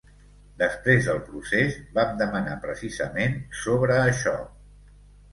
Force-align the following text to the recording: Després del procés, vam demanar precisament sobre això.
Després 0.59 1.09
del 1.09 1.17
procés, 1.25 1.75
vam 1.97 2.15
demanar 2.21 2.55
precisament 2.63 3.35
sobre 3.65 3.99
això. 4.07 4.33